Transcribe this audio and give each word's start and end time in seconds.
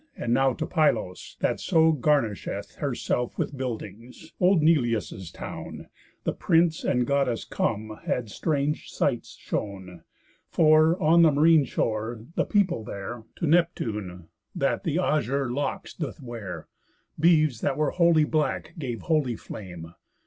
And 0.17 0.33
now 0.33 0.53
to 0.53 0.65
Pylos, 0.65 1.37
that 1.41 1.59
so 1.59 1.91
garnisheth 1.91 2.77
Herself 2.77 3.37
with 3.37 3.55
buildings, 3.55 4.33
old 4.39 4.63
Neleus' 4.63 5.29
town, 5.31 5.89
The 6.23 6.33
prince 6.33 6.83
and 6.83 7.05
Goddess 7.05 7.45
come 7.45 7.99
had 8.07 8.31
strange 8.31 8.89
sights 8.89 9.37
shown, 9.39 10.01
For, 10.49 10.99
on 10.99 11.21
the 11.21 11.31
marine 11.31 11.65
shore, 11.65 12.25
the 12.33 12.45
people 12.45 12.83
there 12.83 13.25
To 13.35 13.45
Neptune, 13.45 14.29
that 14.55 14.85
the 14.85 14.97
azure 14.97 15.51
locks 15.51 15.93
doth 15.93 16.19
wear, 16.19 16.67
Beeves 17.19 17.61
that 17.61 17.77
were 17.77 17.91
wholly 17.91 18.23
black 18.23 18.73
gave 18.79 19.03
holy 19.03 19.35
flame. 19.35 19.93